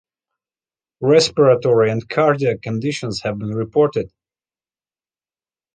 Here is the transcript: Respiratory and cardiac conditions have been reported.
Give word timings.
Respiratory 1.01 1.91
and 1.91 2.09
cardiac 2.09 2.63
conditions 2.63 3.21
have 3.21 3.37
been 3.37 3.51
reported. 3.53 4.11